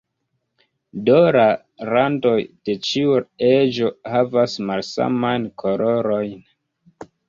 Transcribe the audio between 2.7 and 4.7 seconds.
de ĉiu eĝo havas